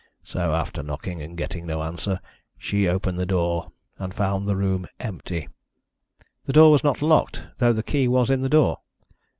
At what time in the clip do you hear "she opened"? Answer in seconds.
2.57-3.19